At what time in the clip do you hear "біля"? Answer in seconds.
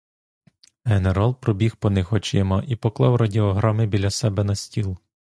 3.85-4.09